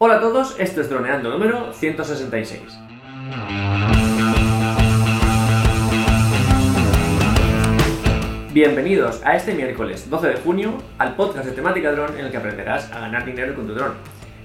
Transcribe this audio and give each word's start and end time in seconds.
Hola 0.00 0.18
a 0.18 0.20
todos, 0.20 0.54
esto 0.60 0.80
es 0.80 0.88
Droneando 0.88 1.28
número 1.28 1.72
166. 1.72 2.62
Bienvenidos 8.52 9.20
a 9.24 9.34
este 9.34 9.54
miércoles 9.54 10.08
12 10.08 10.28
de 10.28 10.36
junio 10.36 10.78
al 10.98 11.16
podcast 11.16 11.46
de 11.46 11.50
temática 11.50 11.90
dron 11.90 12.16
en 12.16 12.26
el 12.26 12.30
que 12.30 12.36
aprenderás 12.36 12.92
a 12.92 13.00
ganar 13.00 13.24
dinero 13.24 13.56
con 13.56 13.66
tu 13.66 13.74
dron. 13.74 13.94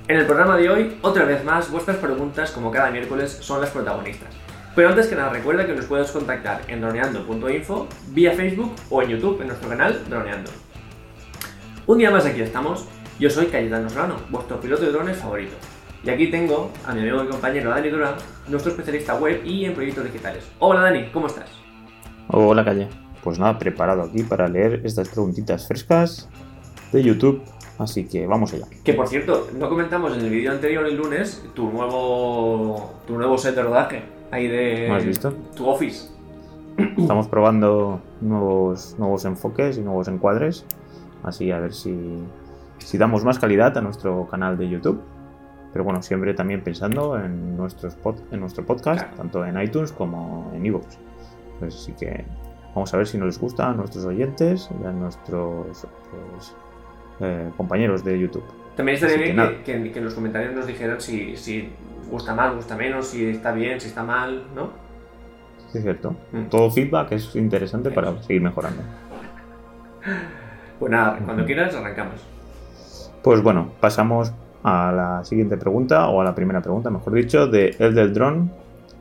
En 0.07 0.17
el 0.17 0.25
programa 0.25 0.57
de 0.57 0.71
hoy, 0.71 0.97
otra 1.03 1.25
vez 1.25 1.43
más, 1.43 1.69
vuestras 1.69 1.97
preguntas, 1.97 2.49
como 2.49 2.71
cada 2.71 2.89
miércoles, 2.89 3.37
son 3.39 3.61
las 3.61 3.69
protagonistas. 3.69 4.29
Pero 4.73 4.89
antes 4.89 5.05
que 5.05 5.15
nada, 5.15 5.29
recuerda 5.29 5.67
que 5.67 5.75
nos 5.75 5.85
puedes 5.85 6.09
contactar 6.09 6.61
en 6.67 6.81
droneando.info, 6.81 7.87
vía 8.07 8.31
Facebook 8.31 8.73
o 8.89 9.03
en 9.03 9.09
YouTube 9.09 9.39
en 9.41 9.49
nuestro 9.49 9.69
canal 9.69 10.03
Droneando. 10.09 10.49
Un 11.85 11.99
día 11.99 12.09
más 12.09 12.25
aquí 12.25 12.41
estamos. 12.41 12.87
Yo 13.19 13.29
soy 13.29 13.47
Cayetano 13.47 13.89
Solano, 13.89 14.15
vuestro 14.29 14.59
piloto 14.59 14.83
de 14.83 14.91
drones 14.91 15.17
favorito. 15.17 15.55
Y 16.03 16.09
aquí 16.09 16.27
tengo 16.29 16.71
a 16.85 16.93
mi 16.93 17.01
amigo 17.01 17.23
y 17.23 17.27
compañero 17.27 17.69
Dani 17.69 17.89
Durán, 17.89 18.15
nuestro 18.47 18.71
especialista 18.71 19.15
web 19.15 19.41
y 19.45 19.65
en 19.65 19.73
proyectos 19.73 20.03
digitales. 20.05 20.43
Hola 20.59 20.81
Dani, 20.81 21.09
¿cómo 21.13 21.27
estás? 21.27 21.49
Hola 22.27 22.65
Calle. 22.65 22.87
Pues 23.23 23.39
nada, 23.39 23.57
preparado 23.57 24.01
aquí 24.01 24.23
para 24.23 24.47
leer 24.47 24.81
estas 24.83 25.07
preguntitas 25.09 25.67
frescas 25.67 26.27
de 26.91 27.03
YouTube. 27.03 27.41
Así 27.77 28.05
que 28.05 28.27
vamos 28.27 28.53
allá. 28.53 28.65
Que 28.83 28.93
por 28.93 29.07
cierto, 29.07 29.47
no 29.57 29.69
comentamos 29.69 30.15
en 30.17 30.25
el 30.25 30.29
vídeo 30.29 30.51
anterior 30.51 30.85
el 30.85 30.97
lunes 30.97 31.43
tu 31.53 31.71
nuevo 31.71 32.93
tu 33.07 33.17
nuevo 33.17 33.37
set 33.37 33.55
de 33.55 33.63
rodaje 33.63 34.03
ahí 34.31 34.47
de 34.47 34.87
¿No 34.89 34.95
has 34.95 35.05
visto? 35.05 35.31
tu 35.55 35.67
office. 35.67 36.09
Estamos 36.97 37.27
probando 37.27 38.01
nuevos, 38.21 38.95
nuevos 38.99 39.25
enfoques 39.25 39.77
y 39.77 39.81
nuevos 39.81 40.07
encuadres. 40.07 40.65
Así 41.23 41.51
a 41.51 41.59
ver 41.59 41.73
si, 41.73 41.93
si 42.79 42.97
damos 42.97 43.23
más 43.23 43.39
calidad 43.39 43.77
a 43.77 43.81
nuestro 43.81 44.27
canal 44.27 44.57
de 44.57 44.69
YouTube. 44.69 45.01
Pero 45.71 45.83
bueno, 45.85 46.01
siempre 46.03 46.33
también 46.35 46.61
pensando 46.63 47.17
en, 47.17 47.57
nuestros 47.57 47.97
pod- 47.99 48.21
en 48.31 48.39
nuestro 48.39 48.63
podcast, 48.65 49.01
Claro. 49.01 49.17
tanto 49.17 49.45
en 49.45 49.59
iTunes 49.59 49.91
como 49.91 50.51
en 50.53 50.65
iVoox. 50.67 50.85
Pues 51.59 51.75
así 51.75 51.93
que 51.93 52.25
vamos 52.75 52.93
a 52.93 52.97
ver 52.97 53.07
si 53.07 53.17
nos 53.17 53.39
gusta 53.39 53.69
a 53.69 53.73
nuestros 53.73 54.05
oyentes 54.05 54.69
y 54.81 54.85
a 54.85 54.91
nuestros 54.91 55.87
pues, 56.11 56.55
eh, 57.21 57.49
compañeros 57.57 58.03
de 58.03 58.19
YouTube. 58.19 58.43
También 58.75 58.95
estaría 58.95 59.17
que 59.17 59.23
bien 59.33 59.63
que, 59.63 59.83
que- 59.83 59.91
que 59.91 59.99
en 59.99 60.05
los 60.05 60.13
comentarios 60.13 60.53
nos 60.53 60.67
dijeran 60.67 61.01
si, 61.01 61.35
si 61.37 61.69
gusta 62.11 62.35
más, 62.35 62.53
gusta 62.55 62.75
menos, 62.75 63.07
si 63.07 63.25
está 63.29 63.51
bien, 63.51 63.79
si 63.81 63.87
está 63.87 64.03
mal, 64.03 64.43
¿no? 64.55 64.69
Sí, 65.71 65.79
es 65.79 65.83
cierto. 65.83 66.15
Mm. 66.31 66.43
Todo 66.49 66.69
feedback 66.69 67.13
es 67.13 67.35
interesante 67.35 67.89
para 67.89 68.21
seguir 68.21 68.41
mejorando. 68.43 68.81
Pues 70.79 70.91
nada, 70.91 71.17
cuando 71.23 71.45
quieras 71.45 71.73
arrancamos. 71.75 72.15
Pues 73.23 73.41
bueno, 73.41 73.71
pasamos 73.79 74.33
a 74.63 74.91
la 74.91 75.23
siguiente 75.25 75.57
pregunta, 75.57 76.09
o 76.09 76.21
a 76.21 76.23
la 76.23 76.35
primera 76.35 76.61
pregunta, 76.61 76.89
mejor 76.89 77.13
dicho, 77.13 77.47
de 77.47 77.75
El 77.79 77.95
del 77.95 78.13
Dron, 78.13 78.51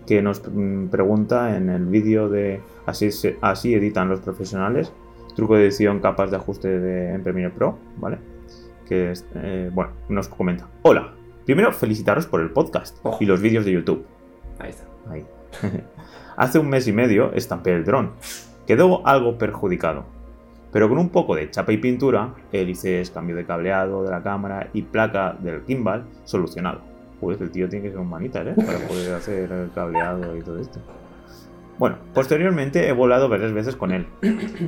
que 0.06 0.23
nos 0.23 0.42
mm, 0.48 0.87
pregunta 0.89 1.56
en 1.56 1.69
el 1.70 1.87
vídeo 1.87 2.29
de 2.29 2.61
así, 2.87 3.11
se- 3.12 3.37
así 3.41 3.75
editan 3.75 4.09
los 4.09 4.20
profesionales, 4.20 4.92
truco 5.37 5.56
de 5.56 5.64
edición, 5.64 6.01
capas 6.01 6.31
de 6.31 6.37
ajuste 6.37 6.69
de, 6.81 7.14
en 7.14 7.23
Premiere 7.23 7.53
Pro, 7.55 7.79
¿vale? 7.98 8.19
Que 8.89 9.12
es, 9.12 9.25
eh, 9.34 9.70
bueno, 9.73 9.92
nos 10.09 10.29
comenta. 10.29 10.67
Hola, 10.83 11.12
primero 11.45 11.73
felicitaros 11.73 12.27
por 12.27 12.41
el 12.41 12.51
podcast 12.51 12.98
Ojo. 13.05 13.19
y 13.20 13.27
los 13.27 13.41
vídeos 13.41 13.64
de 13.64 13.73
YouTube. 13.73 14.05
Ahí 14.59 14.70
está. 14.70 14.84
Ahí. 15.11 15.25
Hace 16.36 16.59
un 16.59 16.69
mes 16.69 16.86
y 16.89 16.92
medio 16.92 17.33
estampé 17.33 17.75
el 17.75 17.84
dron. 17.84 18.12
Quedó 18.67 19.07
algo 19.07 19.39
perjudicado. 19.39 20.05
Pero 20.73 20.89
con 20.89 20.98
un 20.98 21.11
poco 21.11 21.34
de 21.37 21.51
chapa 21.51 21.73
y 21.73 21.77
pintura, 21.77 22.34
hélices, 22.51 23.11
cambio 23.11 23.37
de 23.37 23.45
cableado 23.45 24.03
de 24.03 24.11
la 24.11 24.23
cámara 24.23 24.70
y 24.73 24.83
placa 24.83 25.37
del 25.39 25.62
gimbal, 25.67 26.06
solucionado. 26.25 26.81
Pues 27.20 27.41
el 27.41 27.51
tío 27.51 27.69
tiene 27.69 27.84
que 27.84 27.91
ser 27.91 28.01
un 28.01 28.09
manitas, 28.09 28.47
¿eh? 28.47 28.55
Para 28.56 28.79
poder 28.89 29.14
hacer 29.14 29.53
el 29.53 29.70
cableado 29.73 30.37
y 30.37 30.41
todo 30.41 30.59
esto. 30.59 30.81
Bueno, 31.79 31.97
posteriormente 32.14 32.89
he 32.89 32.92
volado 32.92 33.29
varias 33.29 33.53
veces 33.53 33.77
con 33.77 33.92
él. 33.92 34.06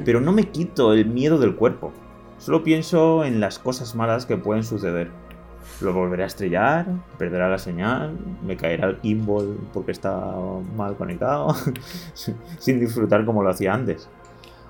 Pero 0.04 0.20
no 0.20 0.32
me 0.32 0.44
quito 0.44 0.92
el 0.92 1.06
miedo 1.06 1.38
del 1.38 1.56
cuerpo. 1.56 1.92
Solo 2.38 2.62
pienso 2.62 3.24
en 3.24 3.40
las 3.40 3.58
cosas 3.58 3.94
malas 3.94 4.26
que 4.26 4.36
pueden 4.36 4.62
suceder. 4.62 5.10
Lo 5.80 5.92
volveré 5.92 6.24
a 6.24 6.26
estrellar, 6.26 6.86
perderá 7.18 7.48
la 7.48 7.58
señal, 7.58 8.16
me 8.44 8.56
caerá 8.56 8.88
el 8.88 9.00
gimbal 9.00 9.56
porque 9.72 9.92
está 9.92 10.34
mal 10.76 10.96
conectado, 10.96 11.54
sin 12.58 12.80
disfrutar 12.80 13.24
como 13.24 13.42
lo 13.42 13.48
hacía 13.48 13.72
antes. 13.72 14.08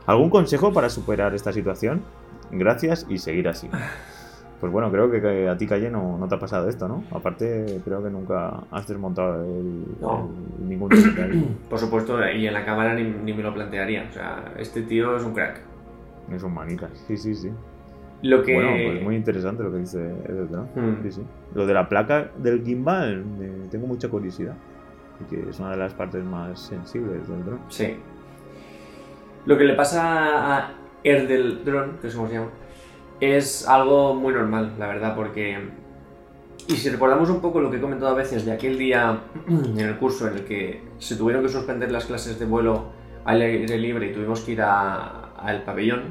¿Algún 0.07 0.31
consejo 0.31 0.73
para 0.73 0.89
superar 0.89 1.35
esta 1.35 1.53
situación? 1.53 2.03
Gracias 2.51 3.07
y 3.09 3.19
seguir 3.19 3.49
así. 3.49 3.69
Pues 4.61 4.73
bueno, 4.73 4.91
creo 4.91 5.11
que- 5.11 5.21
que 5.21 5.49
a 5.49 5.57
ti, 5.57 5.67
Calle, 5.67 5.91
no, 5.91 6.17
no 6.19 6.29
te 6.29 6.35
ha 6.37 6.39
pasado 6.39 6.69
esto, 6.69 6.89
¿no? 6.89 7.05
Aparte, 7.11 7.81
creo 7.85 8.03
que 8.03 8.11
nunca 8.11 8.61
has 8.71 8.87
desmontado 8.87 9.45
el, 9.45 9.85
No. 10.01 10.31
el- 10.61 10.69
ningún. 10.69 10.89
Por 11.71 11.79
supuesto, 11.79 12.19
y 12.31 12.47
en 12.47 12.55
la 12.55 12.65
cámara 12.65 12.95
ni, 12.95 13.03
ni 13.05 13.33
me 13.35 13.43
lo 13.43 13.53
plantearía. 13.53 14.07
O 14.09 14.13
sea, 14.13 14.53
este 14.59 14.83
tío 14.83 15.17
es 15.17 15.23
un 15.25 15.35
crack. 15.35 15.61
Es 16.33 16.43
un 16.43 16.55
manitas. 16.55 16.91
Sí, 17.07 17.17
sí, 17.17 17.35
sí. 17.35 17.51
Lo 18.23 18.43
que. 18.43 18.55
Bueno, 18.55 18.71
pues 18.87 19.03
muy 19.03 19.17
interesante 19.17 19.63
lo 19.63 19.71
que 19.73 19.79
dice 19.79 19.99
Edel, 20.27 20.49
¿no? 20.51 20.63
Hmm. 20.75 21.03
Sí, 21.03 21.13
sí. 21.13 21.23
Lo 21.55 21.67
de 21.67 21.75
la 21.75 21.89
placa 21.89 22.31
del 22.39 22.63
gimbal, 22.65 23.23
tengo 23.71 23.87
mucha 23.87 24.09
curiosidad. 24.09 24.55
Porque 25.19 25.45
es 25.51 25.61
una 25.61 25.73
de 25.73 25.77
las 25.77 25.93
partes 25.93 26.25
más 26.25 26.59
sensibles 26.59 27.29
del 27.29 27.45
dron. 27.45 27.59
Sí. 27.69 27.97
Lo 29.47 29.59
que 29.59 29.65
le 29.65 29.75
pasa 29.75 30.57
a 30.57 30.73
Erdel 31.03 31.65
Drone, 31.65 31.99
que 32.01 32.09
es 32.09 32.15
como 32.15 32.29
se 32.29 32.35
llama, 32.35 32.51
es 33.21 33.69
algo 33.69 34.15
muy 34.15 34.33
normal, 34.33 34.75
la 34.79 34.87
verdad, 34.87 35.15
porque. 35.15 35.59
Y 36.67 36.73
si 36.73 36.89
recordamos 36.89 37.29
un 37.29 37.41
poco 37.41 37.61
lo 37.61 37.71
que 37.71 37.77
he 37.77 37.81
comentado 37.81 38.11
a 38.11 38.15
veces 38.15 38.47
de 38.47 38.53
aquel 38.53 38.79
día 38.79 39.21
en 39.49 39.79
el 39.79 39.97
curso 39.97 40.29
en 40.29 40.35
el 40.35 40.45
que 40.45 40.83
se 40.99 41.17
tuvieron 41.17 41.43
que 41.43 41.51
suspender 41.51 41.91
las 41.93 42.07
clases 42.07 42.39
de 42.39 42.47
vuelo 42.47 42.87
al 43.25 43.43
aire 43.43 43.79
libre 43.79 44.07
y 44.07 44.13
tuvimos 44.13 44.41
que 44.41 44.53
ir 44.53 44.63
al 44.63 45.63
pabellón, 45.65 46.05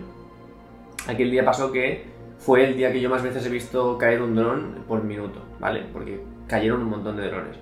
aquel 1.08 1.32
día 1.32 1.44
pasó 1.44 1.72
que 1.72 2.06
fue 2.38 2.66
el 2.66 2.76
día 2.76 2.92
que 2.92 3.02
yo 3.02 3.10
más 3.10 3.24
veces 3.24 3.46
he 3.46 3.50
visto 3.50 3.98
caer 3.98 4.22
un 4.22 4.36
dron 4.36 4.84
por 4.88 5.04
minuto, 5.04 5.40
¿vale? 5.60 5.86
Porque 5.92 6.24
cayeron 6.48 6.82
un 6.82 6.90
montón 6.90 7.18
de 7.18 7.28
drones. 7.30 7.58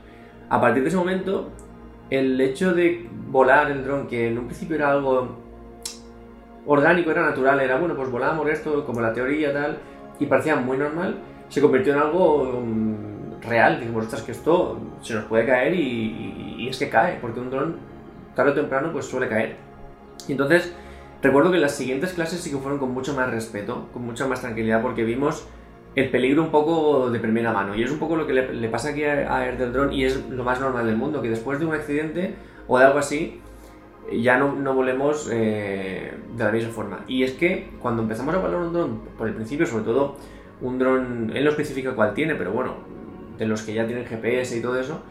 A 0.50 0.60
partir 0.60 0.84
de 0.84 0.90
ese 0.90 0.98
momento, 0.98 1.50
el 2.10 2.40
hecho 2.42 2.74
de 2.74 3.08
volar 3.30 3.72
el 3.72 3.86
dron, 3.86 4.08
que 4.08 4.28
en 4.28 4.38
un 4.38 4.46
principio 4.48 4.76
era 4.76 4.92
algo 4.92 5.38
orgánico, 6.66 7.12
era 7.12 7.24
natural, 7.24 7.60
era 7.60 7.78
bueno, 7.78 7.96
pues 7.96 8.10
volamos 8.10 8.48
esto, 8.50 8.86
como 8.86 9.02
la 9.02 9.14
teoría 9.14 9.52
tal, 9.54 9.78
y 10.20 10.26
parecía 10.26 10.56
muy 10.56 10.78
normal, 10.78 11.16
se 11.50 11.62
convirtió 11.62 11.94
en 11.94 12.00
algo 12.00 12.62
mm, 12.64 13.42
real. 13.42 13.80
Dijimos, 13.80 14.06
ostras, 14.06 14.22
que 14.24 14.32
esto 14.32 14.80
se 15.02 15.16
nos 15.16 15.26
puede 15.26 15.46
caer 15.46 15.74
y, 15.76 15.80
y- 15.82 16.56
y 16.60 16.68
es 16.70 16.78
que 16.78 16.90
cae, 16.90 17.18
porque 17.22 17.40
un 17.40 17.50
dron 17.50 17.76
tarde 18.36 18.52
o 18.52 18.54
temprano 18.54 18.92
pues 18.92 19.06
suele 19.06 19.28
caer. 19.28 19.56
Y 20.28 20.34
entonces, 20.34 20.74
recuerdo 21.22 21.52
que 21.52 21.58
las 21.58 21.74
siguientes 21.76 22.14
clases 22.14 22.40
sí 22.42 22.52
que 22.52 22.58
fueron 22.58 22.80
con 22.80 22.92
mucho 22.94 23.14
más 23.16 23.30
respeto, 23.32 23.88
con 23.94 24.04
mucha 24.06 24.28
más 24.28 24.42
tranquilidad, 24.42 24.82
porque 24.82 25.04
vimos 25.04 25.48
el 25.96 26.10
peligro 26.10 26.44
un 26.44 26.52
poco 26.52 27.10
de 27.10 27.20
primera 27.20 27.52
mano. 27.52 27.76
Y 27.76 27.84
es 27.84 27.92
un 27.92 28.00
poco 28.00 28.16
lo 28.16 28.26
que 28.28 28.34
le, 28.34 28.54
le 28.54 28.70
pasa 28.70 28.90
aquí 28.90 29.04
a, 29.04 29.36
a 29.36 29.46
Air 29.46 29.58
del 29.58 29.74
Drone 29.74 29.94
y 29.96 30.06
es 30.06 30.24
lo 30.30 30.44
más 30.44 30.60
normal 30.62 30.86
del 30.86 30.96
mundo, 30.96 31.22
que 31.22 31.30
después 31.30 31.60
de 31.60 31.66
un 31.66 31.74
accidente 31.74 32.36
o 32.68 32.78
de 32.80 32.86
algo 32.86 33.00
así, 33.00 33.42
ya 34.20 34.38
no, 34.38 34.54
no 34.54 34.74
volemos 34.74 35.30
eh, 35.32 36.14
de 36.36 36.44
la 36.44 36.52
misma 36.52 36.72
forma. 36.72 37.00
Y 37.08 37.24
es 37.24 37.34
que 37.34 37.70
cuando 37.82 38.02
empezamos 38.04 38.34
a 38.36 38.40
volar 38.40 38.58
un 38.58 38.74
dron, 38.74 39.00
por 39.18 39.28
el 39.28 39.34
principio, 39.34 39.66
sobre 39.66 39.84
todo 39.86 40.16
un 40.62 40.78
dron, 40.80 41.32
él 41.36 41.44
no 41.44 41.50
especifica 41.52 41.94
cuál 41.96 42.14
tiene, 42.14 42.36
pero 42.36 42.52
bueno, 42.52 42.76
de 43.38 43.46
los 43.48 43.64
que 43.64 43.74
ya 43.74 43.86
tienen 43.88 44.06
GPS 44.06 44.58
y 44.58 44.62
todo 44.62 44.80
eso, 44.80 45.02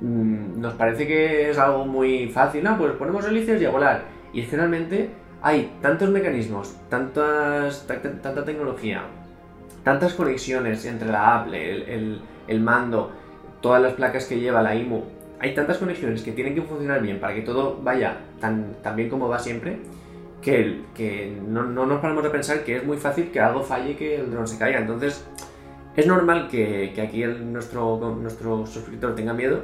mm, 0.00 0.60
nos 0.60 0.74
parece 0.74 1.06
que 1.06 1.50
es 1.50 1.58
algo 1.58 1.84
muy 1.86 2.28
fácil. 2.28 2.66
Ah, 2.66 2.76
pues 2.78 2.92
ponemos 2.92 3.26
hélices 3.26 3.60
y 3.60 3.64
a 3.64 3.70
volar. 3.70 4.04
Y 4.32 4.40
es 4.42 4.48
que 4.48 4.56
realmente 4.56 5.10
hay 5.42 5.72
tantos 5.82 6.10
mecanismos, 6.10 6.76
tantas, 6.88 7.86
ta- 7.86 8.00
ta- 8.02 8.20
tanta 8.22 8.44
tecnología, 8.44 9.02
tantas 9.84 10.14
conexiones 10.14 10.84
entre 10.84 11.08
la 11.10 11.36
app, 11.36 11.48
el, 11.48 11.82
el- 11.82 12.20
el 12.46 12.60
mando, 12.60 13.10
todas 13.60 13.82
las 13.82 13.92
placas 13.94 14.24
que 14.26 14.38
lleva 14.40 14.62
la 14.62 14.74
IMU. 14.74 15.02
Hay 15.40 15.54
tantas 15.54 15.78
conexiones 15.78 16.22
que 16.22 16.32
tienen 16.32 16.54
que 16.54 16.62
funcionar 16.62 17.00
bien 17.00 17.20
para 17.20 17.34
que 17.34 17.42
todo 17.42 17.78
vaya 17.82 18.16
tan, 18.40 18.74
tan 18.82 18.96
bien 18.96 19.08
como 19.08 19.28
va 19.28 19.38
siempre, 19.38 19.78
que, 20.42 20.82
que 20.94 21.36
no, 21.46 21.62
no 21.64 21.86
nos 21.86 22.00
paramos 22.00 22.24
a 22.24 22.32
pensar 22.32 22.64
que 22.64 22.76
es 22.76 22.84
muy 22.84 22.96
fácil 22.96 23.30
que 23.30 23.40
algo 23.40 23.62
falle 23.62 23.92
y 23.92 23.94
que 23.94 24.16
el 24.16 24.30
dron 24.30 24.46
se 24.48 24.58
caiga. 24.58 24.80
Entonces, 24.80 25.24
es 25.96 26.06
normal 26.06 26.48
que, 26.50 26.92
que 26.94 27.00
aquí 27.02 27.22
el- 27.22 27.52
nuestro, 27.52 27.98
nuestro 28.20 28.66
suscriptor 28.66 29.14
tenga 29.14 29.32
miedo. 29.32 29.62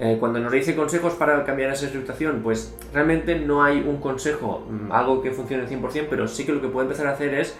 Eh, 0.00 0.16
cuando 0.20 0.38
nos 0.38 0.52
dice 0.52 0.76
consejos 0.76 1.14
para 1.14 1.44
cambiar 1.44 1.72
esa 1.72 1.88
situación, 1.88 2.40
pues 2.44 2.76
realmente 2.94 3.36
no 3.40 3.64
hay 3.64 3.80
un 3.80 3.96
consejo, 3.96 4.64
mm, 4.70 4.92
algo 4.92 5.20
que 5.22 5.32
funcione 5.32 5.64
al 5.64 5.68
100%, 5.68 6.06
pero 6.08 6.28
sí 6.28 6.44
que 6.46 6.52
lo 6.52 6.60
que 6.60 6.68
puede 6.68 6.84
empezar 6.86 7.08
a 7.08 7.12
hacer 7.12 7.34
es 7.34 7.56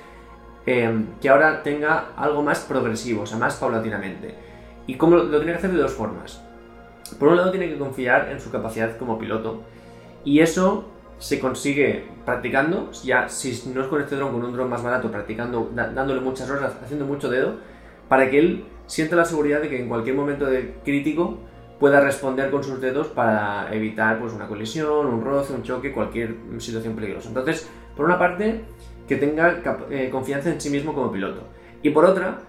eh, 0.66 1.04
que 1.20 1.28
ahora 1.28 1.62
tenga 1.64 2.12
algo 2.16 2.43
más 2.43 2.61
progresivo, 2.61 3.22
o 3.22 3.26
sea, 3.26 3.38
más 3.38 3.56
paulatinamente. 3.56 4.34
¿Y 4.87 4.94
cómo 4.94 5.16
lo, 5.16 5.25
lo 5.25 5.38
tiene 5.38 5.52
que 5.52 5.58
hacer 5.58 5.72
de 5.72 5.78
dos 5.78 5.93
formas? 5.94 6.44
Por 7.16 7.28
un 7.28 7.37
lado, 7.37 7.50
tiene 7.50 7.69
que 7.69 7.78
confiar 7.78 8.31
en 8.31 8.40
su 8.40 8.50
capacidad 8.50 8.96
como 8.96 9.19
piloto, 9.19 9.62
y 10.25 10.40
eso 10.40 10.88
se 11.19 11.40
consigue 11.40 12.05
practicando, 12.25 12.90
ya 13.05 13.28
si 13.28 13.70
no 13.75 13.82
es 13.82 13.88
con 13.88 14.00
este 14.00 14.16
dron, 14.16 14.32
con 14.32 14.44
un 14.44 14.52
dron 14.52 14.69
más 14.69 14.82
barato, 14.82 15.10
practicando, 15.10 15.70
dándole 15.75 16.20
muchas 16.20 16.49
horas, 16.50 16.76
haciendo 16.82 17.06
mucho 17.06 17.28
dedo, 17.28 17.56
para 18.08 18.31
que 18.31 18.38
él 18.38 18.64
siente 18.87 19.16
la 19.16 19.25
seguridad 19.25 19.60
de 19.60 19.69
que 19.69 19.81
en 19.81 19.88
cualquier 19.88 20.16
momento 20.16 20.46
de 20.46 20.76
crítico 20.84 21.38
pueda 21.78 22.00
responder 22.00 22.50
con 22.50 22.64
sus 22.64 22.81
dedos 22.81 23.08
para 23.08 23.72
evitar 23.72 24.19
pues, 24.19 24.32
una 24.32 24.49
colisión, 24.49 25.06
un 25.06 25.25
roce, 25.25 25.52
un 25.52 25.62
choque, 25.62 25.93
cualquier 25.93 26.34
situación 26.58 26.94
peligrosa. 26.94 27.28
Entonces, 27.28 27.69
por 27.96 28.06
una 28.06 28.19
parte, 28.19 28.64
que 29.06 29.16
tenga 29.16 29.62
eh, 29.90 30.08
confianza 30.11 30.50
en 30.50 30.61
sí 30.61 30.70
mismo 30.70 30.94
como 30.94 31.11
piloto. 31.11 31.43
Y 31.82 31.90
por 31.90 32.04
otra, 32.04 32.40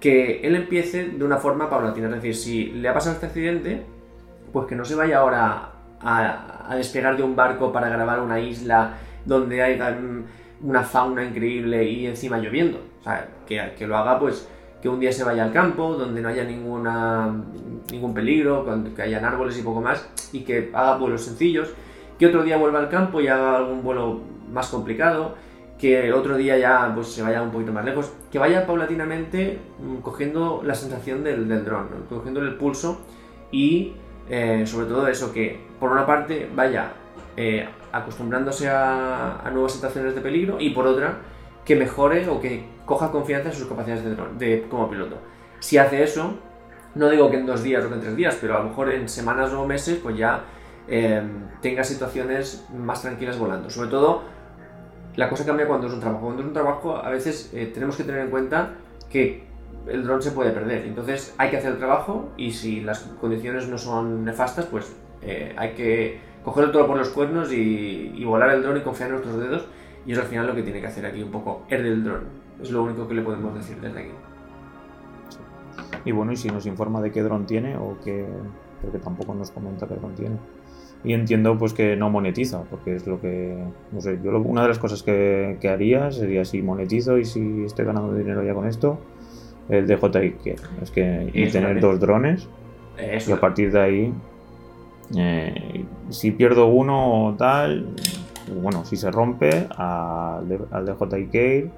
que 0.00 0.40
él 0.42 0.56
empiece 0.56 1.08
de 1.08 1.24
una 1.24 1.38
forma 1.38 1.70
paulatina. 1.70 2.08
Es 2.08 2.14
decir, 2.14 2.36
si 2.36 2.64
le 2.72 2.88
ha 2.88 2.94
pasado 2.94 3.14
este 3.14 3.26
accidente, 3.26 3.82
pues 4.52 4.66
que 4.66 4.76
no 4.76 4.84
se 4.84 4.94
vaya 4.94 5.18
ahora 5.18 5.70
a, 6.00 6.74
despegar 6.76 7.16
de 7.16 7.22
un 7.22 7.36
barco 7.36 7.72
para 7.72 7.88
grabar 7.88 8.20
una 8.20 8.40
isla 8.40 8.94
donde 9.24 9.62
hay 9.62 9.80
una 10.62 10.82
fauna 10.82 11.24
increíble 11.24 11.84
y 11.84 12.06
encima 12.06 12.38
lloviendo. 12.38 12.80
O 13.00 13.02
sea, 13.02 13.28
que, 13.46 13.74
que 13.76 13.86
lo 13.86 13.96
haga 13.96 14.18
pues 14.18 14.48
que 14.82 14.88
un 14.88 14.98
día 14.98 15.12
se 15.12 15.22
vaya 15.22 15.44
al 15.44 15.52
campo, 15.52 15.94
donde 15.94 16.20
no 16.20 16.28
haya 16.28 16.42
ninguna, 16.42 17.32
ningún 17.90 18.12
peligro, 18.12 18.66
que 18.96 19.02
hayan 19.02 19.24
árboles 19.24 19.56
y 19.56 19.62
poco 19.62 19.80
más, 19.80 20.08
y 20.32 20.40
que 20.40 20.70
haga 20.74 20.96
vuelos 20.96 21.22
sencillos, 21.22 21.72
que 22.18 22.26
otro 22.26 22.42
día 22.42 22.56
vuelva 22.56 22.80
al 22.80 22.88
campo 22.88 23.20
y 23.20 23.28
haga 23.28 23.58
algún 23.58 23.84
vuelo 23.84 24.20
más 24.50 24.68
complicado, 24.68 25.36
que 25.78 26.12
otro 26.12 26.36
día 26.36 26.58
ya 26.58 26.90
pues, 26.94 27.12
se 27.12 27.22
vaya 27.22 27.42
un 27.42 27.50
poquito 27.52 27.72
más 27.72 27.84
lejos, 27.84 28.12
que 28.32 28.40
vaya 28.40 28.66
paulatinamente 28.66 29.60
mm, 29.78 29.96
cogiendo 29.98 30.62
la 30.64 30.74
sensación 30.74 31.22
del, 31.22 31.48
del 31.48 31.64
dron, 31.64 31.88
cogiendo 32.08 32.40
el 32.40 32.56
pulso 32.56 33.02
y 33.52 33.94
eh, 34.34 34.66
sobre 34.66 34.86
todo 34.86 35.08
eso, 35.08 35.30
que 35.30 35.60
por 35.78 35.92
una 35.92 36.06
parte 36.06 36.48
vaya 36.54 36.94
eh, 37.36 37.68
acostumbrándose 37.92 38.66
a, 38.66 39.46
nuevas 39.52 39.72
situaciones 39.72 40.14
de 40.14 40.22
peligro 40.22 40.56
y 40.58 40.70
por 40.70 40.86
otra 40.86 41.18
que 41.66 41.76
mejore 41.76 42.26
o 42.30 42.40
que 42.40 42.64
coja 42.86 43.10
confianza 43.10 43.50
en 43.50 43.54
sus 43.54 43.66
capacidades 43.66 44.02
de, 44.38 44.66
como 44.70 44.88
piloto. 44.88 45.18
Si 45.60 45.76
hace 45.76 46.02
eso, 46.02 46.38
no 46.94 47.10
digo 47.10 47.30
que 47.30 47.36
en 47.36 47.44
dos 47.44 47.62
días 47.62 47.84
o 47.84 47.90
que 47.90 47.96
en 47.96 48.00
tres 48.00 48.16
días, 48.16 48.38
pero 48.40 48.56
a 48.56 48.60
lo 48.60 48.70
mejor 48.70 48.90
en 48.94 49.06
semanas 49.06 49.52
o 49.52 49.66
meses, 49.66 50.00
pues 50.02 50.16
ya 50.16 50.44
em, 50.88 51.48
tenga 51.60 51.84
situaciones 51.84 52.66
más 52.74 53.02
tranquilas 53.02 53.38
volando. 53.38 53.68
Sobre 53.68 53.90
todo, 53.90 54.22
la 55.14 55.28
cosa 55.28 55.44
cambia 55.44 55.68
cuando 55.68 55.88
es 55.88 55.92
un 55.92 56.00
trabajo. 56.00 56.24
Cuando 56.24 56.40
es 56.40 56.48
un 56.48 56.54
trabajo, 56.54 56.96
a 56.96 57.10
veces 57.10 57.50
eh, 57.52 57.70
tenemos 57.74 57.96
que 57.96 58.04
tener 58.04 58.22
en 58.22 58.30
cuenta 58.30 58.76
que 59.10 59.51
el 59.86 60.04
dron 60.04 60.22
se 60.22 60.32
puede 60.32 60.50
perder. 60.50 60.86
Entonces 60.86 61.34
hay 61.38 61.50
que 61.50 61.56
hacer 61.56 61.72
el 61.72 61.78
trabajo 61.78 62.30
y 62.36 62.52
si 62.52 62.80
las 62.80 63.00
condiciones 63.20 63.68
no 63.68 63.78
son 63.78 64.24
nefastas, 64.24 64.66
pues 64.66 64.94
eh, 65.22 65.54
hay 65.56 65.72
que 65.72 66.20
coger 66.44 66.64
el 66.64 66.72
toro 66.72 66.86
por 66.86 66.96
los 66.96 67.08
cuernos 67.10 67.52
y, 67.52 68.12
y 68.16 68.24
volar 68.24 68.50
el 68.50 68.62
dron 68.62 68.76
y 68.76 68.80
confiar 68.80 69.10
en 69.10 69.16
nuestros 69.16 69.38
dedos 69.40 69.66
y 70.04 70.12
es 70.12 70.18
al 70.18 70.24
final 70.24 70.46
lo 70.46 70.54
que 70.54 70.62
tiene 70.62 70.80
que 70.80 70.86
hacer 70.86 71.06
aquí 71.06 71.22
un 71.22 71.30
poco 71.30 71.62
el 71.68 72.04
dron. 72.04 72.22
Es 72.60 72.70
lo 72.70 72.82
único 72.82 73.06
que 73.08 73.14
le 73.14 73.22
podemos 73.22 73.54
decir 73.54 73.80
desde 73.80 74.00
aquí. 74.00 74.12
Y 76.04 76.12
bueno, 76.12 76.32
y 76.32 76.36
si 76.36 76.48
nos 76.48 76.66
informa 76.66 77.00
de 77.00 77.10
qué 77.10 77.22
dron 77.22 77.46
tiene 77.46 77.76
o 77.76 77.96
qué. 78.04 78.26
porque 78.80 78.98
tampoco 78.98 79.34
nos 79.34 79.50
comenta 79.50 79.86
qué 79.86 79.94
dron 79.94 80.14
tiene. 80.14 80.36
Y 81.04 81.14
entiendo 81.14 81.58
pues 81.58 81.74
que 81.74 81.96
no 81.96 82.10
monetiza, 82.10 82.62
porque 82.64 82.94
es 82.96 83.06
lo 83.06 83.20
que. 83.20 83.58
No 83.90 84.00
sé, 84.00 84.20
yo 84.22 84.36
una 84.38 84.62
de 84.62 84.68
las 84.68 84.78
cosas 84.78 85.02
que, 85.02 85.58
haría 85.68 86.10
sería 86.12 86.44
si 86.44 86.62
monetizo 86.62 87.18
y 87.18 87.24
si 87.24 87.64
estoy 87.64 87.84
ganando 87.84 88.14
dinero 88.14 88.42
ya 88.44 88.54
con 88.54 88.66
esto, 88.66 88.98
el 89.72 89.86
DJI 89.86 90.36
Es 90.82 90.90
que. 90.90 91.30
Y 91.32 91.48
tener 91.50 91.80
dos 91.80 91.98
drones. 92.00 92.48
Y 92.98 93.32
a 93.32 93.40
partir 93.40 93.72
de 93.72 93.80
ahí. 93.80 94.14
Eh, 95.16 95.84
si 96.08 96.30
pierdo 96.30 96.66
uno 96.68 97.26
o 97.26 97.34
tal, 97.34 97.86
bueno, 98.62 98.84
si 98.84 98.96
se 98.96 99.10
rompe 99.10 99.66
al, 99.76 100.48
DJI 100.48 101.26
Care 101.26 101.70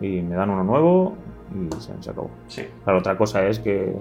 y 0.00 0.20
me 0.22 0.34
dan 0.34 0.50
uno 0.50 0.64
nuevo 0.64 1.14
y 1.54 1.68
se, 1.80 2.10
acabó. 2.10 2.30
Sí. 2.48 2.62
La 2.84 2.96
otra 2.96 3.16
cosa 3.16 3.46
es 3.46 3.60
que 3.60 3.94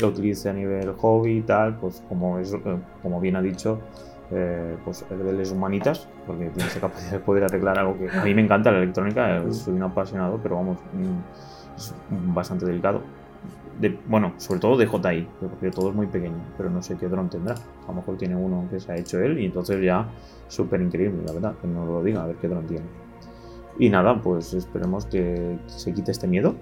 lo 0.00 0.08
utilice 0.08 0.48
a 0.48 0.52
nivel 0.52 0.92
hobby 0.92 1.38
y 1.38 1.42
tal, 1.42 1.76
pues 1.76 2.02
como, 2.08 2.38
es, 2.38 2.54
eh, 2.54 2.58
como 3.02 3.20
bien 3.20 3.36
ha 3.36 3.42
dicho, 3.42 3.80
eh, 4.30 4.76
pues 4.84 5.04
es 5.10 5.52
humanitas, 5.52 6.08
porque 6.26 6.46
tiene 6.46 6.68
esa 6.68 6.80
capacidad 6.80 7.12
de 7.12 7.18
poder 7.20 7.44
arreglar 7.44 7.78
algo 7.78 7.96
que 7.98 8.10
a 8.10 8.24
mí 8.24 8.34
me 8.34 8.42
encanta 8.42 8.72
la 8.72 8.78
electrónica, 8.78 9.36
eh, 9.36 9.52
soy 9.52 9.74
un 9.74 9.84
apasionado, 9.84 10.40
pero 10.42 10.56
vamos, 10.56 10.78
es 11.76 11.94
bastante 12.10 12.66
delicado 12.66 13.02
bueno, 14.06 14.32
sobre 14.38 14.60
todo 14.60 14.76
de 14.76 14.86
JI, 14.86 15.28
porque 15.40 15.70
todo 15.70 15.90
es 15.90 15.94
muy 15.94 16.06
pequeño, 16.06 16.36
pero 16.56 16.70
no 16.70 16.82
sé 16.82 16.96
qué 16.96 17.08
dron 17.08 17.28
tendrá. 17.28 17.54
A 17.84 17.88
lo 17.88 17.94
mejor 17.94 18.16
tiene 18.16 18.34
uno 18.34 18.66
que 18.70 18.80
se 18.80 18.92
ha 18.92 18.96
hecho 18.96 19.20
él 19.20 19.38
y 19.38 19.46
entonces 19.46 19.82
ya 19.82 20.08
súper 20.48 20.80
increíble, 20.80 21.22
la 21.26 21.32
verdad, 21.32 21.54
que 21.60 21.66
no 21.66 21.84
lo 21.84 22.02
diga, 22.02 22.22
a 22.22 22.26
ver 22.26 22.36
qué 22.36 22.48
dron 22.48 22.66
tiene. 22.66 22.86
Y 23.78 23.90
nada, 23.90 24.20
pues 24.22 24.54
esperemos 24.54 25.04
que 25.06 25.58
se 25.66 25.92
quite 25.92 26.10
este 26.10 26.26
miedo 26.26 26.54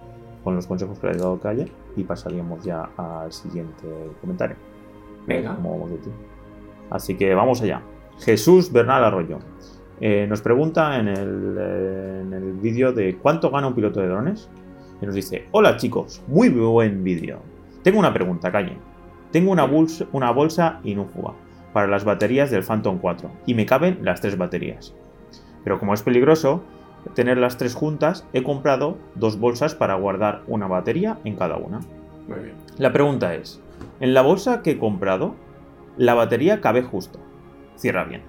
con 0.43 0.57
los 0.57 0.67
consejos 0.67 0.99
que 0.99 1.07
le 1.07 1.13
ha 1.15 1.17
dado 1.17 1.39
Calle 1.39 1.71
y 1.97 2.03
pasaríamos 2.03 2.65
ya 2.65 2.91
al 2.97 3.33
siguiente 3.33 3.87
comentario. 4.21 4.57
Venga. 5.27 5.57
Así 6.91 7.17
que 7.17 7.35
vamos 7.35 7.63
allá. 7.63 7.81
Jesús 8.19 8.73
Bernal 8.73 9.05
Arroyo 9.05 9.39
eh, 10.01 10.27
nos 10.29 10.43
pregunta 10.43 10.99
en 10.99 11.09
el, 11.09 11.57
eh, 11.59 12.21
en 12.23 12.33
el 12.33 12.53
vídeo 12.55 12.93
de 12.93 13.17
cuánto 13.17 13.51
gana 13.51 13.69
un 13.69 13.75
piloto 13.75 14.01
de 14.01 14.09
drones 14.09 14.51
y 15.05 15.07
nos 15.07 15.15
dice, 15.15 15.47
hola 15.51 15.77
chicos, 15.77 16.23
muy 16.27 16.49
buen 16.49 17.05
vídeo. 17.05 17.41
Tengo 17.83 17.99
una 17.99 18.15
pregunta, 18.15 18.51
calle. 18.51 18.79
Tengo 19.33 19.53
una 19.53 19.67
bolsa, 19.67 20.07
una 20.13 20.31
bolsa 20.31 20.81
inúfuga 20.83 21.35
para 21.75 21.87
las 21.87 22.07
baterías 22.07 22.51
del 22.51 22.63
Phantom 22.63 22.99
4 22.99 23.31
y 23.45 23.53
me 23.53 23.67
caben 23.67 23.99
las 24.01 24.23
tres 24.23 24.39
baterías. 24.39 24.95
Pero 25.63 25.79
como 25.79 25.93
es 25.93 26.03
peligroso 26.03 26.63
tener 27.15 27.37
las 27.37 27.59
tres 27.59 27.75
juntas, 27.75 28.27
he 28.33 28.43
comprado 28.43 28.97
dos 29.15 29.39
bolsas 29.39 29.75
para 29.75 29.95
guardar 29.97 30.43
una 30.47 30.69
batería 30.69 31.19
en 31.25 31.37
cada 31.37 31.59
una. 31.59 31.81
Muy 32.27 32.39
bien. 32.39 32.55
La 32.79 32.93
pregunta 32.93 33.35
es, 33.35 33.61
en 34.01 34.15
la 34.15 34.23
bolsa 34.23 34.63
que 34.63 34.73
he 34.73 34.79
comprado, 34.79 35.35
la 35.99 36.15
batería 36.15 36.63
cabe 36.63 36.83
justo. 36.83 37.19
Cierra 37.77 38.05
bien. 38.05 38.23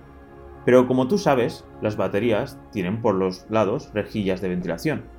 Pero 0.65 0.87
como 0.87 1.07
tú 1.07 1.17
sabes, 1.17 1.63
las 1.81 1.95
baterías 1.95 2.59
tienen 2.73 3.01
por 3.01 3.15
los 3.15 3.45
lados 3.49 3.91
rejillas 3.93 4.41
de 4.41 4.49
ventilación 4.49 5.14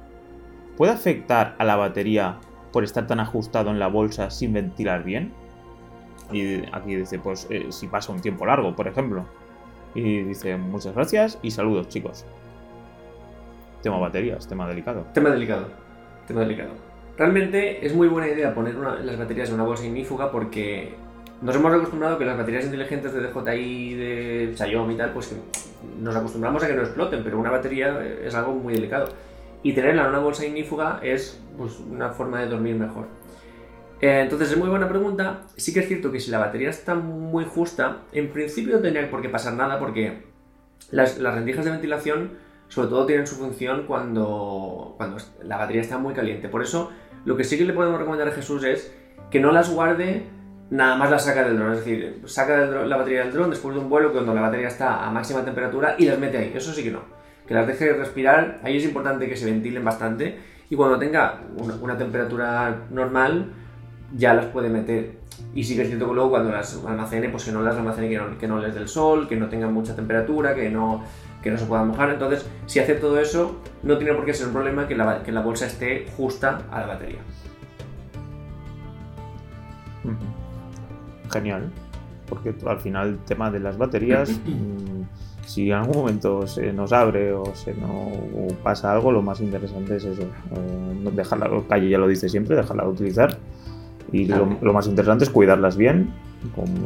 ¿Puede 0.77 0.93
afectar 0.93 1.55
a 1.59 1.65
la 1.65 1.77
batería 1.77 2.37
por 2.73 2.85
estar 2.85 3.07
tan 3.07 3.19
ajustado 3.21 3.71
en 3.71 3.79
la 3.79 3.87
bolsa 3.87 4.31
sin 4.31 4.53
ventilar 4.53 5.05
bien? 5.05 5.33
Y 6.31 6.63
aquí 6.73 6.97
dice, 6.97 7.19
pues 7.19 7.47
eh, 7.51 7.67
si 7.71 7.87
pasa 7.87 8.13
un 8.13 8.21
tiempo 8.21 8.45
largo, 8.45 8.77
por 8.77 8.87
ejemplo. 8.87 9.25
Y 9.95 10.23
dice, 10.23 10.57
muchas 10.57 10.95
gracias 10.95 11.39
y 11.43 11.51
saludos, 11.51 11.89
chicos. 11.89 12.27
Tema 13.83 13.99
baterías, 13.99 14.47
tema 14.47 14.69
delicado. 14.69 15.07
Tema 15.15 15.31
delicado, 15.31 15.69
tema 16.27 16.41
delicado. 16.41 16.73
Realmente 17.17 17.87
es 17.87 17.95
muy 17.95 18.09
buena 18.09 18.29
idea 18.29 18.55
poner 18.55 18.75
las 18.75 19.17
baterías 19.17 19.49
en 19.49 19.55
una 19.55 19.65
bolsa 19.65 19.87
ignífuga 19.87 20.31
porque 20.31 20.95
nos 21.41 21.57
hemos 21.57 21.73
acostumbrado 21.73 22.19
que 22.19 22.27
las 22.27 22.37
baterías 22.37 22.67
inteligentes 22.67 23.15
de 23.15 23.21
DJI, 23.23 23.95
de 23.95 24.55
Xiaomi 24.55 24.95
y 24.95 24.97
tal, 24.99 25.13
pues 25.13 25.35
nos 26.03 26.15
acostumbramos 26.15 26.63
a 26.63 26.67
que 26.67 26.75
no 26.75 26.83
exploten, 26.83 27.23
pero 27.25 27.39
una 27.39 27.51
batería 27.51 28.05
es 28.23 28.35
algo 28.35 28.53
muy 28.53 28.75
delicado 28.75 29.09
y 29.63 29.73
tenerla 29.73 30.03
en 30.03 30.09
una 30.11 30.19
bolsa 30.19 30.47
ignífuga 30.47 31.01
es 31.03 31.41
pues, 31.57 31.81
una 31.81 32.11
forma 32.11 32.41
de 32.41 32.47
dormir 32.47 32.77
mejor. 32.77 33.07
Eh, 34.01 34.21
entonces 34.21 34.53
es 34.53 34.57
muy 34.57 34.69
buena 34.69 34.89
pregunta. 34.89 35.43
Sí 35.57 35.73
que 35.73 35.81
es 35.81 35.89
cierto 35.89 36.13
que 36.13 36.21
si 36.21 36.31
la 36.31 36.39
batería 36.39 36.71
está 36.71 36.95
muy 36.95 37.45
justa, 37.45 38.03
en 38.13 38.31
principio 38.31 38.77
no 38.77 38.83
tendría 38.83 39.11
por 39.11 39.23
qué 39.23 39.29
pasar 39.29 39.55
nada 39.55 39.79
porque 39.79 40.25
las, 40.91 41.19
rendijas 41.19 41.65
de 41.65 41.71
ventilación 41.71 42.47
sobre 42.69 42.89
todo 42.89 43.07
tienen 43.07 43.27
su 43.27 43.37
función 43.37 43.87
cuando, 43.87 44.95
cuando 44.97 45.19
la 45.43 45.57
batería 45.57 45.83
está 45.83 45.99
muy 45.99 46.15
caliente. 46.15 46.49
Por 46.49 46.63
eso 46.63 46.91
lo 47.25 47.37
que 47.37 47.45
sí 47.45 47.57
que 47.57 47.65
le 47.65 47.73
podemos 47.73 47.99
recomendar 47.99 48.29
a 48.29 48.33
Jesús 48.33 48.65
es 48.65 48.93
que 49.31 49.41
no 49.41 49.53
las 49.53 49.71
guarde 49.73 50.27
nada 50.69 50.97
más 50.97 51.11
la 51.11 51.19
saca 51.19 51.45
del 51.45 51.57
dron. 51.57 51.73
Es 51.73 51.79
decir, 51.79 52.23
saca 52.27 52.67
la 52.67 52.97
batería 52.97 53.21
del 53.21 53.33
dron 53.33 53.51
después 53.51 53.75
de 53.75 53.81
un 53.81 53.89
vuelo 53.89 54.13
cuando 54.13 54.35
la 54.35 54.43
batería 54.43 54.69
está 54.69 55.07
a 55.07 55.11
máxima 55.11 55.45
temperatura 55.45 55.95
y 55.99 56.05
las 56.05 56.19
mete 56.19 56.39
ahí. 56.39 56.53
Eso 56.55 56.73
sí 56.73 56.83
que 56.83 56.91
no 56.91 57.16
que 57.47 57.55
las 57.55 57.67
deje 57.67 57.93
respirar. 57.93 58.61
Ahí 58.63 58.77
es 58.77 58.85
importante 58.85 59.29
que 59.29 59.37
se 59.37 59.47
ventilen 59.47 59.85
bastante 59.85 60.39
y 60.69 60.77
cuando 60.77 60.99
tenga 60.99 61.41
una, 61.83 61.97
temperatura 61.97 62.85
normal 62.91 63.53
ya 64.17 64.35
las 64.35 64.47
puede 64.47 64.69
meter. 64.69 65.19
Y 65.55 65.65
sí 65.65 65.77
que 65.77 65.83
es 65.83 65.89
cierto 65.89 66.09
que 66.09 66.15
luego 66.15 66.31
cuando 66.31 66.51
las 66.51 66.83
almacene, 66.87 67.29
pues 67.29 67.45
que 67.45 67.53
no 67.53 67.63
las 67.63 67.77
almacene 67.77 68.09
que 68.09 68.19
no, 68.19 68.39
que 68.39 68.49
no 68.49 68.59
les 68.59 68.75
dé 68.75 68.81
el 68.81 68.89
sol, 68.89 69.29
que 69.29 69.37
no 69.37 69.49
tengan 69.49 69.73
mucha 69.73 69.95
temperatura, 69.95 70.55
que 70.55 70.71
no, 70.71 71.05
que 71.43 71.51
no 71.51 71.59
se 71.59 71.67
puedan 71.67 71.89
mojar. 71.89 72.11
Entonces, 72.11 72.47
si 72.67 72.81
hace 72.81 72.95
todo 72.95 73.21
eso, 73.21 73.61
no 73.83 73.99
tiene 73.99 74.15
por 74.15 74.25
qué 74.25 74.35
ser 74.35 74.49
un 74.49 74.53
problema 74.53 74.89
que 74.89 74.97
la, 74.97 75.23
que 75.23 75.33
la 75.33 75.43
bolsa 75.43 75.67
esté 75.67 76.07
justa 76.17 76.63
a 76.71 76.81
la 76.81 76.87
batería. 76.87 77.19
Genial. 81.33 81.71
Porque 82.29 82.55
al 82.67 82.81
final 82.81 83.09
el 83.09 83.19
tema 83.21 83.51
de 83.51 83.61
las 83.61 83.79
baterías 83.79 84.31
mm, 84.45 85.03
si 85.47 85.71
en 85.71 85.77
algún 85.77 85.97
momento 85.97 86.47
se 86.47 86.73
nos 86.73 86.93
abre 86.93 87.33
o 87.33 87.55
se 87.55 87.73
nos 87.75 88.53
pasa 88.63 88.93
algo, 88.93 89.13
lo 89.13 89.23
más 89.23 89.41
interesante 89.41 89.97
es 89.97 90.05
eso, 90.05 90.23
eh, 90.23 91.11
dejarla, 91.15 91.49
Calle 91.69 91.89
ya 91.89 91.99
lo 91.99 92.09
dice 92.09 92.29
siempre, 92.29 92.57
dejarla 92.57 92.83
de 92.83 92.91
utilizar 92.91 93.39
y 94.13 94.27
lo, 94.27 94.73
más 94.73 94.87
interesante 94.87 95.25
es 95.25 95.31
cuidarlas 95.31 95.77
bien 95.77 96.13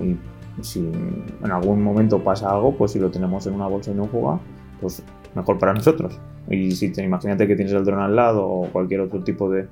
y 0.04 0.16
si 0.62 0.80
en 0.80 1.50
algún 1.50 1.82
momento 1.82 2.22
pasa 2.22 2.50
algo, 2.50 2.76
pues 2.76 2.92
si 2.92 2.98
lo 2.98 3.10
tenemos 3.10 3.46
en 3.46 3.54
una 3.54 3.66
bolsa 3.66 3.92
inúfuga, 3.92 4.38
pues 4.80 5.02
mejor 5.34 5.58
para 5.58 5.72
nosotros. 5.72 6.18
Y 6.48 6.72
si 6.72 6.90
te 6.90 7.02
imagínate 7.02 7.46
que 7.46 7.56
tienes 7.56 7.72
el 7.72 7.84
dron 7.84 8.00
al 8.00 8.16
lado 8.16 8.46
o 8.46 8.66
cualquier 8.70 9.00
otro 9.00 9.22
tipo 9.22 9.50
de, 9.50 9.68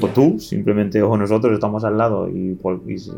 O 0.00 0.08
tú, 0.08 0.38
simplemente, 0.40 1.02
o 1.02 1.16
nosotros 1.16 1.52
estamos 1.52 1.84
al 1.84 1.98
lado 1.98 2.28
y, 2.28 2.58
y, 2.86 2.98
se, 2.98 3.12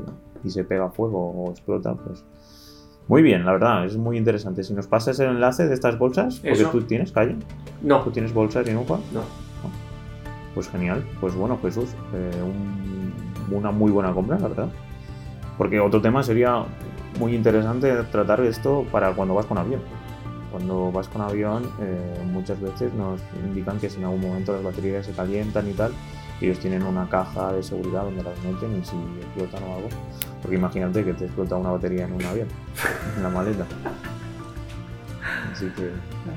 y 0.45 0.51
se 0.51 0.65
pega 0.65 0.91
fuego 0.91 1.31
o 1.31 1.51
explota, 1.51 1.95
pues. 1.95 2.25
Muy 3.09 3.23
bien, 3.23 3.45
la 3.45 3.53
verdad, 3.53 3.85
es 3.85 3.97
muy 3.97 4.17
interesante. 4.19 4.65
Si 4.65 4.75
nos 4.75 4.87
pasas 4.89 5.19
el 5.21 5.29
enlace 5.29 5.69
de 5.69 5.75
estas 5.75 5.97
bolsas, 5.99 6.37
porque 6.41 6.53
Eso. 6.53 6.71
tú 6.71 6.83
tienes 6.83 7.13
calle, 7.13 7.37
No, 7.83 8.01
tú 8.01 8.11
tienes 8.11 8.33
bolsas 8.35 8.67
y 8.69 8.73
no. 8.73 8.85
pues 10.55 10.69
genial. 10.71 11.05
Pues 11.21 11.35
bueno, 11.35 11.59
Jesús, 11.63 11.91
eh, 12.15 12.31
un- 12.43 13.55
una 13.55 13.71
muy 13.71 13.93
buena 13.93 14.13
compra, 14.13 14.39
la 14.39 14.49
verdad. 14.49 14.69
Porque 15.59 15.79
otro 15.79 16.01
tema 16.01 16.23
sería 16.23 16.65
muy 17.21 17.35
interesante 17.35 17.93
tratar 18.11 18.41
esto 18.41 18.85
para 18.91 19.13
cuando 19.13 19.35
vas 19.35 19.47
con 19.47 19.59
avión. 19.59 19.81
Cuando 20.57 20.91
vas 20.91 21.07
con 21.09 21.21
avión, 21.21 21.71
eh, 21.83 22.25
muchas 22.33 22.59
veces 22.59 22.91
nos 22.95 23.21
indican 23.45 23.79
que 23.79 23.91
si 23.91 23.99
en 23.99 24.05
algún 24.05 24.23
momento 24.23 24.55
las 24.55 24.63
baterías 24.63 25.05
se 25.05 25.13
calientan 25.13 25.69
y 25.69 25.75
tal, 25.75 25.93
ellos 26.41 26.59
tienen 26.61 26.83
una 26.83 27.07
caja 27.11 27.53
de 27.53 27.63
seguridad 27.63 28.05
donde 28.05 28.23
las 28.23 28.43
meten 28.43 28.81
y 28.81 28.83
si 28.83 28.97
explotan 29.21 29.63
o 29.65 29.75
algo. 29.75 29.89
Porque 30.41 30.57
imagínate 30.57 31.05
que 31.05 31.13
te 31.13 31.27
explota 31.27 31.57
una 31.57 31.73
batería 31.73 32.07
en 32.07 32.15
un 32.15 32.25
avión, 32.25 32.49
en 33.19 33.23
la 33.23 33.29
maleta. 33.29 33.67
Así 35.53 35.67
que 35.77 35.91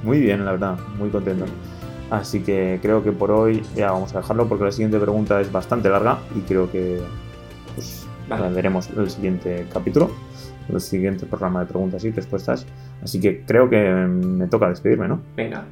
muy 0.04 0.20
bien, 0.20 0.44
la 0.44 0.52
verdad, 0.52 0.78
muy 0.98 1.10
contento. 1.10 1.46
Así 2.10 2.42
que 2.42 2.78
creo 2.82 3.02
que 3.02 3.14
por 3.14 3.32
hoy 3.32 3.64
ya 3.74 3.94
vamos 3.94 4.14
a 4.16 4.20
dejarlo 4.20 4.50
porque 4.50 4.66
la 4.66 4.74
siguiente 4.74 5.00
pregunta 5.00 5.40
es 5.40 5.50
bastante 5.50 5.88
larga 5.88 6.18
y 6.36 6.42
creo 6.42 6.70
que 6.70 7.00
pues, 7.74 8.06
Vale. 8.30 8.54
veremos 8.56 8.90
el 8.96 9.10
siguiente 9.10 9.66
capítulo, 9.74 10.12
el 10.72 10.80
siguiente 10.82 11.26
programa 11.26 11.62
de 11.62 11.66
preguntas 11.66 12.04
y 12.06 12.12
respuestas. 12.12 12.66
Así 13.04 13.20
que 13.20 13.44
creo 13.46 13.70
que 13.70 13.80
me 13.92 14.48
toca 14.48 14.70
despedirme, 14.70 15.08
¿no? 15.08 15.22
Venga. 15.36 15.66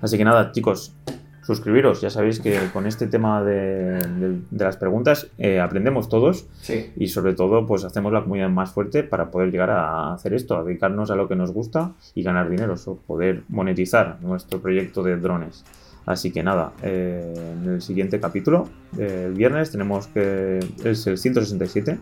Así 0.00 0.16
que 0.18 0.24
nada, 0.24 0.52
chicos, 0.52 0.94
suscribiros. 1.42 2.00
Ya 2.00 2.08
sabéis 2.10 2.40
que 2.40 2.58
con 2.72 2.86
este 2.86 3.06
tema 3.06 3.42
de, 3.42 3.98
de- 4.00 4.40
de 4.50 4.64
las 4.64 4.76
preguntas 4.76 5.28
eh, 5.38 5.60
aprendemos 5.60 6.08
todos 6.08 6.46
Sí. 6.60 6.92
y 6.96 7.08
sobre 7.08 7.34
todo 7.34 7.66
pues 7.66 7.84
hacemos 7.84 8.12
la 8.12 8.22
comunidad 8.22 8.48
más 8.48 8.70
fuerte 8.72 9.02
para 9.02 9.30
poder 9.30 9.50
llegar 9.50 9.70
a 9.70 10.14
hacer 10.14 10.32
esto, 10.34 10.56
a 10.56 10.64
dedicarnos 10.64 11.10
a 11.10 11.16
lo 11.16 11.28
que 11.28 11.36
nos 11.36 11.52
gusta 11.52 11.92
y 12.14 12.22
ganar 12.22 12.48
dinero, 12.48 12.74
o 12.86 12.96
poder 12.96 13.42
monetizar 13.48 14.18
nuestro 14.22 14.60
proyecto 14.60 15.02
de 15.02 15.16
drones. 15.16 15.64
Así 16.06 16.30
que 16.30 16.42
nada, 16.42 16.72
eh, 16.82 17.32
en 17.34 17.70
el 17.70 17.82
siguiente 17.82 18.20
capítulo, 18.20 18.68
eh, 18.98 19.24
el 19.28 19.34
viernes, 19.34 19.70
tenemos 19.70 20.06
que. 20.08 20.60
es 20.84 21.06
el 21.06 21.16
167. 21.16 21.98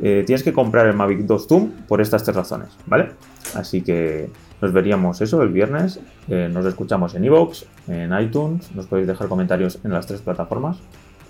eh, 0.00 0.22
tienes 0.26 0.42
que 0.42 0.52
comprar 0.52 0.86
el 0.86 0.94
Mavic 0.94 1.20
2 1.20 1.46
Zoom 1.48 1.70
por 1.88 2.00
estas 2.00 2.24
tres 2.24 2.36
razones, 2.36 2.68
¿vale? 2.86 3.10
Así 3.54 3.82
que 3.82 4.30
nos 4.60 4.72
veríamos 4.72 5.20
eso 5.20 5.42
el 5.42 5.48
viernes. 5.48 6.00
nos 6.28 6.66
escuchamos 6.66 7.14
en 7.14 7.24
iVoox, 7.24 7.64
en 7.88 8.12
iTunes. 8.18 8.70
Nos 8.74 8.86
podéis 8.86 9.06
dejar 9.06 9.28
comentarios 9.28 9.78
en 9.84 9.92
las 9.92 10.06
tres 10.06 10.20
plataformas. 10.20 10.78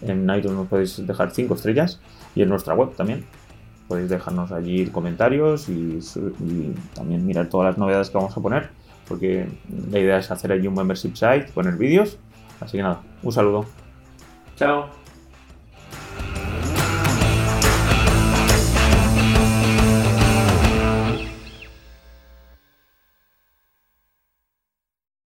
En 0.02 0.22
iTunes 0.30 0.56
nos 0.56 0.68
podéis 0.68 1.06
dejar 1.06 1.30
5 1.30 1.54
estrellas 1.54 2.00
y 2.34 2.42
en 2.42 2.48
nuestra 2.48 2.74
web 2.74 2.94
también. 2.96 3.24
Podéis 3.88 4.10
dejarnos 4.10 4.52
allí 4.52 4.86
comentarios 4.86 5.68
y 5.68 6.00
también 6.94 7.24
mirar 7.24 7.48
todas 7.48 7.68
las 7.68 7.78
novedades 7.78 8.10
que 8.10 8.18
vamos 8.18 8.36
a 8.36 8.40
poner. 8.40 8.81
Porque 9.08 9.46
la 9.90 9.98
idea 9.98 10.18
es 10.18 10.30
hacer 10.30 10.52
allí 10.52 10.66
un 10.66 10.74
membership 10.74 11.14
site, 11.14 11.46
poner 11.54 11.76
vídeos. 11.76 12.18
Así 12.60 12.76
que 12.76 12.82
nada, 12.82 13.00
un 13.22 13.32
saludo. 13.32 13.66
Chao. 14.56 15.01